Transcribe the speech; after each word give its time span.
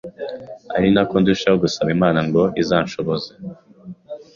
ari 0.75 0.87
nako 0.93 1.15
ndushaho 1.21 1.57
gusaba 1.63 1.89
Imana 1.97 2.19
ngo 2.27 2.43
izanshoboze 2.61 3.31